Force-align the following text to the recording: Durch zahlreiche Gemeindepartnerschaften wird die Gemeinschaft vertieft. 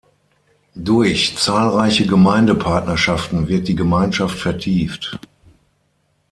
Durch 0.73 1.37
zahlreiche 1.37 2.07
Gemeindepartnerschaften 2.07 3.47
wird 3.47 3.67
die 3.67 3.75
Gemeinschaft 3.75 4.39
vertieft. 4.39 5.19